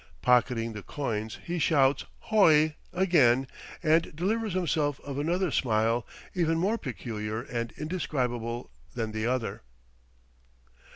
[0.23, 3.45] Pocketing the coins, he shouts "h o i!'" again,
[3.83, 9.61] and delivers himself of another smile even more peculiar and indescribable than the other.